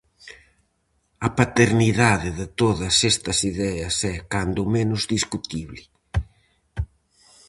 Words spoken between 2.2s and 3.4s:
de todas estas